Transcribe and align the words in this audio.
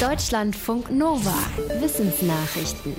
Deutschlandfunk 0.00 0.90
Nova. 0.90 1.32
Wissensnachrichten. 1.80 2.94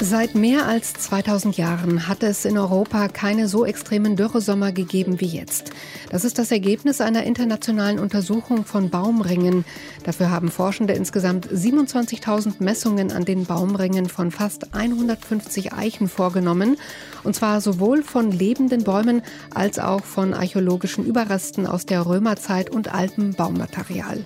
Seit 0.00 0.34
mehr 0.34 0.66
als 0.66 0.94
2000 0.94 1.58
Jahren 1.58 2.08
hat 2.08 2.22
es 2.22 2.46
in 2.46 2.56
Europa 2.56 3.08
keine 3.08 3.46
so 3.46 3.66
extremen 3.66 4.16
Dürresommer 4.16 4.72
gegeben 4.72 5.20
wie 5.20 5.26
jetzt. 5.26 5.70
Das 6.08 6.24
ist 6.24 6.38
das 6.38 6.50
Ergebnis 6.50 7.02
einer 7.02 7.24
internationalen 7.24 7.98
Untersuchung 7.98 8.64
von 8.64 8.88
Baumringen. 8.88 9.66
Dafür 10.04 10.30
haben 10.30 10.50
Forschende 10.50 10.94
insgesamt 10.94 11.46
27.000 11.46 12.54
Messungen 12.62 13.12
an 13.12 13.26
den 13.26 13.44
Baumringen 13.44 14.08
von 14.08 14.30
fast 14.30 14.74
150 14.74 15.74
Eichen 15.74 16.08
vorgenommen. 16.08 16.78
Und 17.22 17.36
zwar 17.36 17.60
sowohl 17.60 18.02
von 18.02 18.32
lebenden 18.32 18.84
Bäumen 18.84 19.20
als 19.54 19.78
auch 19.78 20.04
von 20.04 20.32
archäologischen 20.32 21.04
Überresten 21.04 21.66
aus 21.66 21.84
der 21.84 22.06
Römerzeit 22.06 22.70
und 22.70 22.94
altem 22.94 23.34
Baumaterial. 23.34 24.24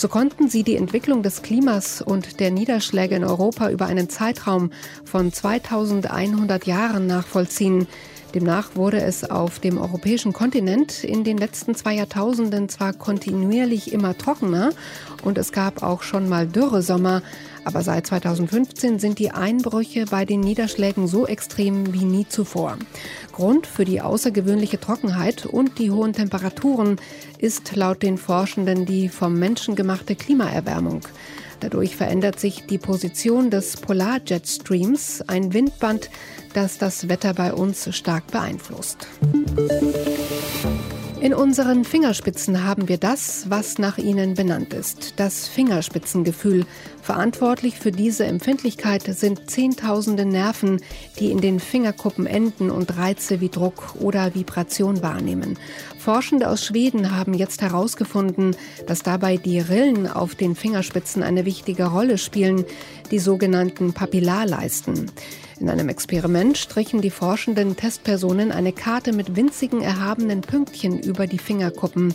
So 0.00 0.08
konnten 0.08 0.48
sie 0.48 0.62
die 0.62 0.76
Entwicklung 0.76 1.22
des 1.22 1.42
Klimas 1.42 2.00
und 2.00 2.40
der 2.40 2.50
Niederschläge 2.50 3.16
in 3.16 3.22
Europa 3.22 3.68
über 3.68 3.84
einen 3.84 4.08
Zeitraum 4.08 4.70
von 5.04 5.30
2100 5.30 6.64
Jahren 6.64 7.06
nachvollziehen. 7.06 7.86
Demnach 8.32 8.76
wurde 8.76 9.02
es 9.02 9.28
auf 9.28 9.58
dem 9.58 9.76
europäischen 9.76 10.32
Kontinent 10.32 11.04
in 11.04 11.22
den 11.22 11.36
letzten 11.36 11.74
zwei 11.74 11.92
Jahrtausenden 11.96 12.70
zwar 12.70 12.94
kontinuierlich 12.94 13.92
immer 13.92 14.16
trockener 14.16 14.70
und 15.22 15.36
es 15.36 15.52
gab 15.52 15.82
auch 15.82 16.02
schon 16.02 16.30
mal 16.30 16.46
Dürresommer, 16.46 17.20
aber 17.64 17.82
seit 17.82 18.06
2015 18.06 18.98
sind 18.98 19.18
die 19.18 19.30
Einbrüche 19.30 20.06
bei 20.06 20.24
den 20.24 20.40
Niederschlägen 20.40 21.06
so 21.06 21.26
extrem 21.26 21.92
wie 21.92 22.04
nie 22.04 22.26
zuvor. 22.28 22.78
Grund 23.32 23.66
für 23.66 23.84
die 23.84 24.00
außergewöhnliche 24.00 24.80
Trockenheit 24.80 25.46
und 25.46 25.78
die 25.78 25.90
hohen 25.90 26.12
Temperaturen 26.12 26.96
ist 27.38 27.74
laut 27.76 28.02
den 28.02 28.18
Forschenden 28.18 28.86
die 28.86 29.08
vom 29.08 29.38
Menschen 29.38 29.76
gemachte 29.76 30.16
Klimaerwärmung. 30.16 31.00
Dadurch 31.60 31.94
verändert 31.94 32.40
sich 32.40 32.66
die 32.66 32.78
Position 32.78 33.50
des 33.50 33.76
Polarjetstreams, 33.76 35.22
ein 35.28 35.52
Windband, 35.52 36.10
das 36.54 36.78
das 36.78 37.08
Wetter 37.08 37.34
bei 37.34 37.52
uns 37.52 37.94
stark 37.94 38.26
beeinflusst. 38.28 39.06
In 41.20 41.34
unseren 41.34 41.84
Fingerspitzen 41.84 42.64
haben 42.64 42.88
wir 42.88 42.96
das, 42.96 43.50
was 43.50 43.76
nach 43.76 43.98
ihnen 43.98 44.32
benannt 44.32 44.72
ist, 44.72 45.20
das 45.20 45.48
Fingerspitzengefühl. 45.48 46.64
Verantwortlich 47.02 47.78
für 47.78 47.92
diese 47.92 48.24
Empfindlichkeit 48.24 49.02
sind 49.02 49.50
Zehntausende 49.50 50.24
Nerven, 50.24 50.80
die 51.18 51.30
in 51.30 51.42
den 51.42 51.60
Fingerkuppen 51.60 52.26
enden 52.26 52.70
und 52.70 52.96
Reize 52.96 53.42
wie 53.42 53.50
Druck 53.50 53.96
oder 54.00 54.34
Vibration 54.34 55.02
wahrnehmen. 55.02 55.58
Forschende 55.98 56.48
aus 56.48 56.64
Schweden 56.64 57.14
haben 57.14 57.34
jetzt 57.34 57.60
herausgefunden, 57.60 58.56
dass 58.86 59.02
dabei 59.02 59.36
die 59.36 59.60
Rillen 59.60 60.06
auf 60.06 60.34
den 60.34 60.56
Fingerspitzen 60.56 61.22
eine 61.22 61.44
wichtige 61.44 61.84
Rolle 61.84 62.16
spielen, 62.16 62.64
die 63.10 63.18
sogenannten 63.18 63.92
Papillarleisten. 63.92 65.10
In 65.60 65.68
einem 65.68 65.90
Experiment 65.90 66.56
strichen 66.56 67.02
die 67.02 67.10
forschenden 67.10 67.76
Testpersonen 67.76 68.50
eine 68.50 68.72
Karte 68.72 69.12
mit 69.12 69.36
winzigen 69.36 69.82
erhabenen 69.82 70.40
Pünktchen 70.40 70.98
über 70.98 71.26
die 71.26 71.38
Fingerkuppen. 71.38 72.14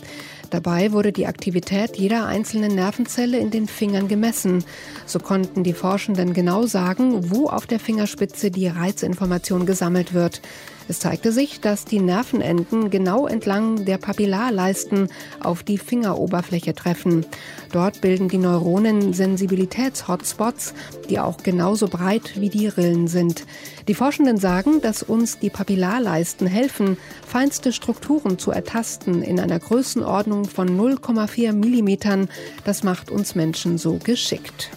Dabei 0.50 0.92
wurde 0.92 1.12
die 1.12 1.26
Aktivität 1.26 1.96
jeder 1.96 2.26
einzelnen 2.26 2.74
Nervenzelle 2.74 3.38
in 3.38 3.50
den 3.50 3.66
Fingern 3.66 4.08
gemessen. 4.08 4.64
So 5.06 5.18
konnten 5.18 5.64
die 5.64 5.72
Forschenden 5.72 6.32
genau 6.34 6.66
sagen, 6.66 7.30
wo 7.30 7.48
auf 7.48 7.66
der 7.66 7.80
Fingerspitze 7.80 8.50
die 8.50 8.68
Reizinformation 8.68 9.66
gesammelt 9.66 10.14
wird. 10.14 10.40
Es 10.88 11.00
zeigte 11.00 11.32
sich, 11.32 11.60
dass 11.60 11.84
die 11.84 11.98
Nervenenden 11.98 12.90
genau 12.90 13.26
entlang 13.26 13.84
der 13.84 13.98
Papillarleisten 13.98 15.08
auf 15.42 15.64
die 15.64 15.78
Fingeroberfläche 15.78 16.74
treffen. 16.74 17.26
Dort 17.72 18.00
bilden 18.00 18.28
die 18.28 18.38
Neuronen 18.38 19.12
Sensibilitäts-Hotspots, 19.12 20.74
die 21.10 21.18
auch 21.18 21.38
genauso 21.38 21.88
breit 21.88 22.40
wie 22.40 22.50
die 22.50 22.68
Rillen 22.68 23.08
sind. 23.08 23.46
Die 23.88 23.94
Forschenden 23.94 24.38
sagen, 24.38 24.80
dass 24.80 25.04
uns 25.04 25.38
die 25.38 25.50
Papillarleisten 25.50 26.48
helfen, 26.48 26.96
feinste 27.26 27.72
Strukturen 27.72 28.38
zu 28.38 28.50
ertasten 28.50 29.22
in 29.22 29.38
einer 29.38 29.60
Größenordnung 29.60 30.46
von 30.46 30.68
0,4 30.68 31.52
Millimetern. 31.52 32.28
Das 32.64 32.82
macht 32.82 33.10
uns 33.10 33.36
Menschen 33.36 33.78
so 33.78 33.98
geschickt. 34.02 34.70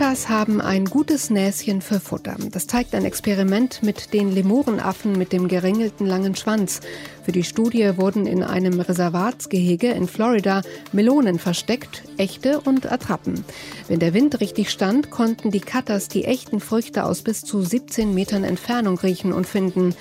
Katas 0.00 0.30
haben 0.30 0.62
ein 0.62 0.86
gutes 0.86 1.28
Näschen 1.28 1.82
für 1.82 2.00
Futter. 2.00 2.34
Das 2.52 2.66
zeigt 2.66 2.94
ein 2.94 3.04
Experiment 3.04 3.82
mit 3.82 4.14
den 4.14 4.32
Lemurenaffen 4.32 5.12
mit 5.12 5.30
dem 5.30 5.46
geringelten 5.46 6.06
langen 6.06 6.34
Schwanz. 6.34 6.80
Für 7.22 7.32
die 7.32 7.44
Studie 7.44 7.98
wurden 7.98 8.26
in 8.26 8.42
einem 8.42 8.80
Reservatsgehege 8.80 9.90
in 9.90 10.08
Florida 10.08 10.62
Melonen 10.92 11.38
versteckt, 11.38 12.02
echte 12.16 12.62
und 12.62 12.90
Attrappen. 12.90 13.44
Wenn 13.88 13.98
der 13.98 14.14
Wind 14.14 14.40
richtig 14.40 14.70
stand, 14.70 15.10
konnten 15.10 15.50
die 15.50 15.60
Katas 15.60 16.08
die 16.08 16.24
echten 16.24 16.60
Früchte 16.60 17.04
aus 17.04 17.20
bis 17.20 17.42
zu 17.42 17.60
17 17.60 18.14
Metern 18.14 18.42
Entfernung 18.42 18.98
riechen 18.98 19.34
und 19.34 19.46
finden. 19.46 19.94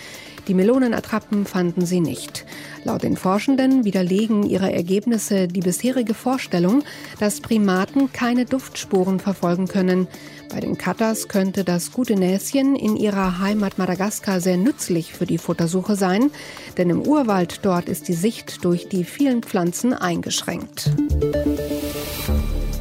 Die 0.50 0.56
Melonenattrappen 0.56 1.46
fanden 1.46 1.86
sie 1.86 2.00
nicht. 2.00 2.44
Laut 2.84 3.04
den 3.04 3.18
Forschenden 3.18 3.86
widerlegen 3.86 4.42
ihre 4.42 4.74
Ergebnisse 4.74 5.48
die 5.48 5.60
bisherige 5.60 6.16
Vorstellung, 6.16 6.84
dass 7.20 7.40
Primaten 7.40 8.12
keine 8.12 8.46
Duftspuren 8.46 9.20
verfolgen 9.20 9.68
können. 9.68 10.08
Bei 10.52 10.60
den 10.60 10.76
Katas 10.76 11.28
könnte 11.28 11.64
das 11.64 11.92
gute 11.92 12.16
Näschen 12.16 12.76
in 12.76 12.98
ihrer 12.98 13.38
Heimat 13.38 13.78
Madagaskar 13.78 14.42
sehr 14.42 14.58
nützlich 14.58 15.14
für 15.14 15.28
die 15.28 15.38
Futtersuche 15.38 15.96
sein, 15.96 16.32
denn 16.80 16.90
im 16.90 17.04
Urwald 17.04 17.60
dort 17.62 17.88
ist 17.88 18.08
die 18.08 18.14
Sicht 18.14 18.66
durch 18.66 18.90
die 18.90 19.04
vielen 19.04 19.44
Pflanzen 19.44 19.94
eingeschränkt. 19.94 20.90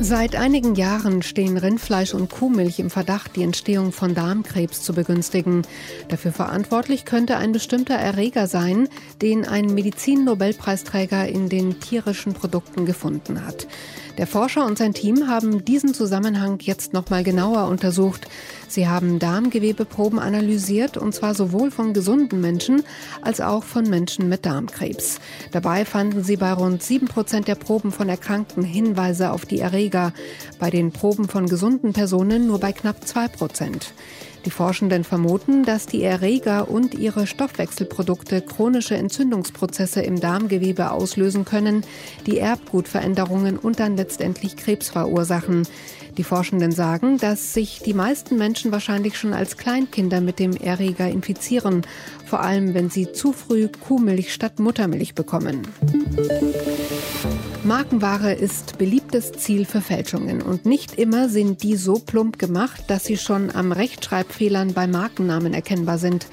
Seit 0.01 0.37
einigen 0.37 0.77
Jahren 0.77 1.23
stehen 1.23 1.59
Rindfleisch 1.59 2.15
und 2.15 2.31
Kuhmilch 2.31 2.79
im 2.79 2.89
Verdacht, 2.89 3.35
die 3.35 3.43
Entstehung 3.43 3.91
von 3.91 4.15
Darmkrebs 4.15 4.81
zu 4.81 4.93
begünstigen. 4.93 5.63
Dafür 6.07 6.31
verantwortlich 6.31 7.05
könnte 7.05 7.37
ein 7.37 7.51
bestimmter 7.51 7.95
Erreger 7.95 8.47
sein, 8.47 8.89
den 9.21 9.45
ein 9.45 9.75
Medizin-Nobelpreisträger 9.75 11.27
in 11.27 11.49
den 11.49 11.81
tierischen 11.81 12.33
Produkten 12.33 12.87
gefunden 12.87 13.45
hat. 13.45 13.67
Der 14.19 14.29
Forscher 14.29 14.67
und 14.67 14.79
sein 14.79 14.95
Team 14.95 15.27
haben 15.27 15.65
diesen 15.65 15.95
Zusammenhang 15.95 16.59
jetzt 16.61 16.93
noch 16.93 17.11
mal 17.11 17.25
genauer 17.25 17.67
untersucht. 17.67 18.29
Sie 18.69 18.87
haben 18.87 19.19
Darmgewebeproben 19.19 20.19
analysiert 20.19 20.97
und 20.99 21.15
zwar 21.15 21.35
sowohl 21.35 21.71
von 21.71 21.95
gesunden 21.95 22.41
Menschen 22.41 22.83
als 23.23 23.41
auch 23.41 23.65
von 23.65 23.89
Menschen 23.89 24.29
mit 24.29 24.45
Darmkrebs. 24.45 25.21
Dabei 25.53 25.87
fanden 25.87 26.23
sie 26.23 26.37
bei 26.37 26.53
rund 26.53 26.83
sieben 26.83 27.09
Prozent 27.09 27.49
der 27.49 27.55
Proben 27.55 27.91
von 27.91 28.09
Erkrankten 28.09 28.63
Hinweise 28.63 29.33
auf 29.33 29.47
die 29.47 29.61
Erreger, 29.61 30.13
bei 30.59 30.69
den 30.69 30.93
Proben 30.93 31.29
von 31.29 31.47
gesunden 31.47 31.95
Personen 31.95 32.47
nur 32.47 32.61
bei 32.61 32.73
knapp 32.73 33.07
zwei 33.09 33.27
Prozent. 33.27 33.95
Die 34.45 34.51
Forschenden 34.51 35.05
vermuten, 35.05 35.65
dass 35.65 35.87
die 35.87 36.03
Erreger 36.03 36.71
und 36.71 36.95
ihre 36.95 37.27
Stoffwechselprodukte 37.27 38.41
chronische 38.41 38.97
Entzündungsprozesse 38.97 40.01
im 40.01 40.21
Darmgewebe 40.21 40.91
auslösen 40.91 41.45
können, 41.45 41.85
die 42.27 42.39
Erbgutveränderungen 42.39 43.59
und 43.59 43.81
dann 43.81 43.97
letztendlich 43.97 44.57
Krebs 44.57 44.91
verursachen. 44.91 45.67
Die 46.19 46.25
Forschenden 46.25 46.73
sagen, 46.73 47.17
dass 47.19 47.55
sich 47.55 47.81
die 47.85 47.95
meisten 47.95 48.37
Menschen 48.37 48.73
wahrscheinlich 48.73 49.17
schon 49.17 49.33
als 49.33 49.57
Kleinkinder 49.57 50.21
mit 50.21 50.41
dem 50.41 50.57
Erreger 50.57 51.09
infizieren, 51.09 51.83
vor 52.27 52.41
allem 52.41 52.75
wenn 52.75 52.91
sie 52.91 53.13
zu 53.13 53.33
früh 53.33 53.69
Kuhmilch 53.69 54.35
statt 54.35 54.59
Muttermilch 54.59 55.15
bekommen. 55.15 55.63
Markenware 57.63 58.33
ist 58.33 58.79
beliebtes 58.79 59.31
Ziel 59.31 59.65
für 59.65 59.81
Fälschungen 59.81 60.43
und 60.43 60.67
nicht 60.67 60.99
immer 60.99 61.29
sind 61.29 61.63
die 61.63 61.77
so 61.77 61.95
plump 61.95 62.39
gemacht, 62.41 62.83
dass 62.89 63.05
sie 63.05 63.17
schon 63.17 63.55
am 63.55 63.71
Rechtschreibfehlern 63.71 64.75
bei 64.75 64.89
Markennamen 64.89 65.55
erkennbar 65.55 65.99
sind. 65.99 66.27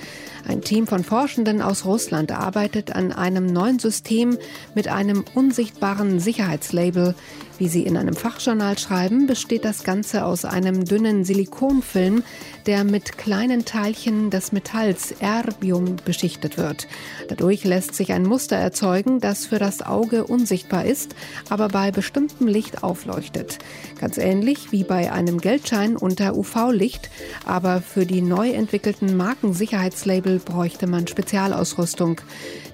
Ein 0.47 0.61
Team 0.61 0.85
von 0.85 1.03
Forschenden 1.03 1.61
aus 1.61 1.85
Russland 1.85 2.31
arbeitet 2.31 2.95
an 2.95 3.11
einem 3.11 3.47
neuen 3.47 3.79
System 3.79 4.37
mit 4.75 4.87
einem 4.87 5.25
unsichtbaren 5.33 6.19
Sicherheitslabel. 6.19 7.15
Wie 7.57 7.69
sie 7.69 7.83
in 7.83 7.95
einem 7.95 8.15
Fachjournal 8.15 8.77
schreiben, 8.77 9.27
besteht 9.27 9.63
das 9.63 9.83
Ganze 9.83 10.25
aus 10.25 10.43
einem 10.43 10.83
dünnen 10.83 11.23
Silikonfilm, 11.23 12.21
der 12.65 12.83
mit 12.83 13.17
kleinen 13.17 13.63
Teilchen 13.63 14.29
des 14.29 14.51
Metalls 14.51 15.13
Erbium 15.19 15.95
beschichtet 16.03 16.57
wird. 16.57 16.87
Dadurch 17.29 17.63
lässt 17.63 17.95
sich 17.95 18.11
ein 18.11 18.23
Muster 18.23 18.57
erzeugen, 18.57 19.21
das 19.21 19.45
für 19.45 19.57
das 19.57 19.81
Auge 19.81 20.25
unsichtbar 20.25 20.85
ist, 20.85 21.15
aber 21.49 21.69
bei 21.69 21.91
bestimmtem 21.91 22.47
Licht 22.47 22.83
aufleuchtet. 22.83 23.59
Ganz 24.01 24.17
ähnlich 24.17 24.73
wie 24.73 24.83
bei 24.83 25.13
einem 25.13 25.39
Geldschein 25.39 25.95
unter 25.95 26.35
UV-Licht, 26.35 27.09
aber 27.45 27.81
für 27.81 28.05
die 28.05 28.21
neu 28.21 28.49
entwickelten 28.49 29.15
Markensicherheitslabel 29.15 30.34
bräuchte 30.39 30.87
man 30.87 31.07
Spezialausrüstung. 31.07 32.21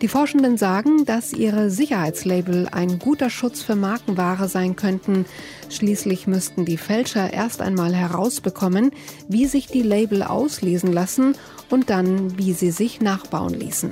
Die 0.01 0.07
Forschenden 0.07 0.57
sagen, 0.57 1.05
dass 1.05 1.33
ihre 1.33 1.69
Sicherheitslabel 1.69 2.67
ein 2.71 2.99
guter 2.99 3.29
Schutz 3.29 3.61
für 3.61 3.75
Markenware 3.75 4.47
sein 4.47 4.75
könnten. 4.75 5.25
Schließlich 5.69 6.27
müssten 6.27 6.65
die 6.65 6.77
Fälscher 6.77 7.31
erst 7.33 7.61
einmal 7.61 7.93
herausbekommen, 7.93 8.91
wie 9.27 9.45
sich 9.45 9.67
die 9.67 9.83
Label 9.83 10.23
auslesen 10.23 10.91
lassen 10.91 11.35
und 11.69 11.89
dann, 11.89 12.37
wie 12.37 12.53
sie 12.53 12.71
sich 12.71 13.01
nachbauen 13.01 13.53
ließen. 13.53 13.91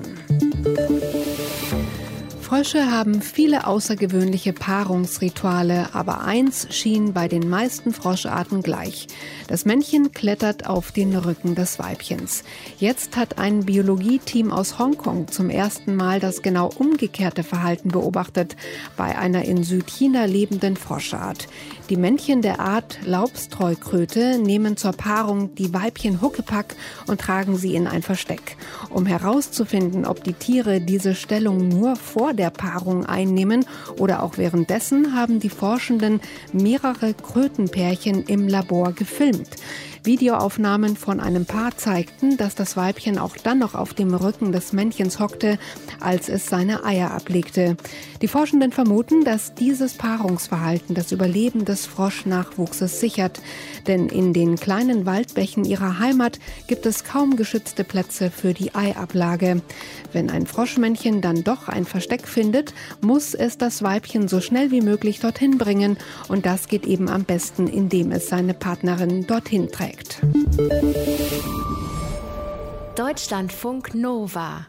Frösche 2.59 2.91
haben 2.91 3.21
viele 3.21 3.67
außergewöhnliche 3.67 4.51
Paarungsrituale, 4.51 5.91
aber 5.93 6.25
eins 6.25 6.67
schien 6.71 7.13
bei 7.13 7.29
den 7.29 7.47
meisten 7.47 7.93
Froscharten 7.93 8.63
gleich. 8.63 9.07
Das 9.47 9.63
Männchen 9.63 10.11
klettert 10.11 10.67
auf 10.67 10.91
den 10.91 11.15
Rücken 11.15 11.55
des 11.55 11.79
Weibchens. 11.79 12.43
Jetzt 12.77 13.15
hat 13.15 13.37
ein 13.37 13.65
Biologieteam 13.65 14.51
aus 14.51 14.77
Hongkong 14.77 15.29
zum 15.29 15.49
ersten 15.49 15.95
Mal 15.95 16.19
das 16.19 16.41
genau 16.41 16.69
umgekehrte 16.75 17.43
Verhalten 17.43 17.91
beobachtet 17.91 18.57
bei 18.97 19.17
einer 19.17 19.45
in 19.45 19.63
Südchina 19.63 20.25
lebenden 20.25 20.75
Froschart. 20.75 21.47
Die 21.89 21.95
Männchen 21.95 22.41
der 22.41 22.59
Art 22.59 22.99
Laubstreukröte 23.05 24.37
nehmen 24.37 24.75
zur 24.75 24.91
Paarung 24.91 25.55
die 25.55 25.73
Weibchen 25.73 26.21
Huckepack 26.21 26.75
und 27.07 27.21
tragen 27.21 27.55
sie 27.55 27.73
in 27.75 27.87
ein 27.87 28.03
Versteck. 28.03 28.57
Um 28.89 29.05
herauszufinden, 29.05 30.05
ob 30.05 30.25
die 30.25 30.33
Tiere 30.33 30.81
diese 30.81 31.15
Stellung 31.15 31.69
nur 31.69 31.95
vor 31.95 32.33
der 32.33 32.48
Paarung 32.49 33.05
einnehmen 33.05 33.65
oder 33.97 34.23
auch 34.23 34.37
währenddessen, 34.37 35.15
haben 35.15 35.39
die 35.39 35.49
Forschenden 35.49 36.21
mehrere 36.53 37.13
Krötenpärchen 37.13 38.23
im 38.23 38.47
Labor 38.47 38.93
gefilmt. 38.93 39.49
Videoaufnahmen 40.03 40.95
von 40.95 41.19
einem 41.19 41.45
Paar 41.45 41.75
zeigten, 41.77 42.37
dass 42.37 42.55
das 42.55 42.77
Weibchen 42.77 43.17
auch 43.17 43.35
dann 43.37 43.59
noch 43.59 43.75
auf 43.75 43.93
dem 43.93 44.13
Rücken 44.13 44.51
des 44.51 44.73
Männchens 44.73 45.19
hockte, 45.19 45.59
als 45.99 46.29
es 46.29 46.47
seine 46.47 46.85
Eier 46.85 47.11
ablegte. 47.11 47.75
Die 48.21 48.27
Forschenden 48.27 48.71
vermuten, 48.71 49.23
dass 49.23 49.53
dieses 49.55 49.93
Paarungsverhalten 49.93 50.95
das 50.95 51.11
Überleben 51.11 51.65
des 51.65 51.85
Froschnachwuchses 51.85 52.99
sichert. 52.99 53.41
Denn 53.87 54.07
in 54.07 54.33
den 54.33 54.55
kleinen 54.55 55.05
Waldbächen 55.05 55.65
ihrer 55.65 55.99
Heimat 55.99 56.39
gibt 56.67 56.85
es 56.85 57.03
kaum 57.03 57.35
geschützte 57.35 57.83
Plätze 57.83 58.31
für 58.31 58.53
die 58.53 58.75
Eiablage. 58.75 59.61
Wenn 60.13 60.29
ein 60.29 60.45
Froschmännchen 60.45 61.21
dann 61.21 61.43
doch 61.43 61.67
ein 61.67 61.85
Versteck 61.85 62.27
findet, 62.27 62.73
muss 63.01 63.33
es 63.33 63.57
das 63.57 63.83
Weibchen 63.83 64.27
so 64.27 64.41
schnell 64.41 64.71
wie 64.71 64.81
möglich 64.81 65.19
dorthin 65.19 65.57
bringen. 65.57 65.97
Und 66.27 66.45
das 66.45 66.67
geht 66.67 66.85
eben 66.85 67.09
am 67.09 67.23
besten, 67.23 67.67
indem 67.67 68.11
es 68.11 68.29
seine 68.29 68.53
Partnerin 68.53 69.27
dorthin 69.27 69.71
trägt. 69.71 69.88
Deutschlandfunk 72.95 73.93
Nova 73.93 74.67